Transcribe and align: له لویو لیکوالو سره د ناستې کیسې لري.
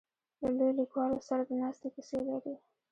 له 0.41 0.47
لویو 0.57 0.77
لیکوالو 0.79 1.25
سره 1.27 1.41
د 1.49 1.51
ناستې 1.61 1.87
کیسې 1.95 2.19
لري. 2.29 2.53